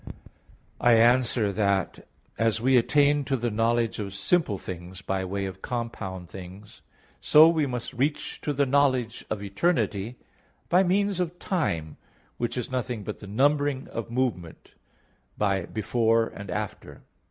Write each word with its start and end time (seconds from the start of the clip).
I 0.79 0.93
answer 0.95 1.51
that, 1.51 2.07
As 2.35 2.59
we 2.59 2.75
attain 2.75 3.23
to 3.25 3.37
the 3.37 3.51
knowledge 3.51 3.99
of 3.99 4.15
simple 4.15 4.57
things 4.57 5.03
by 5.03 5.23
way 5.23 5.45
of 5.45 5.61
compound 5.61 6.27
things, 6.27 6.81
so 7.19 7.53
must 7.67 7.93
we 7.93 8.05
reach 8.05 8.41
to 8.41 8.51
the 8.51 8.65
knowledge 8.65 9.23
of 9.29 9.43
eternity 9.43 10.17
by 10.69 10.81
means 10.81 11.19
of 11.19 11.37
time, 11.37 11.97
which 12.37 12.57
is 12.57 12.71
nothing 12.71 13.03
but 13.03 13.19
the 13.19 13.27
numbering 13.27 13.87
of 13.89 14.09
movement 14.09 14.73
by 15.37 15.67
before 15.67 16.29
and 16.29 16.49
_after. 16.49 17.01